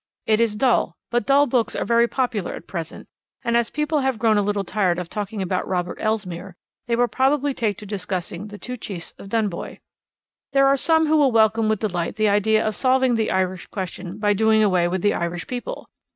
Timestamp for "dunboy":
9.29-9.77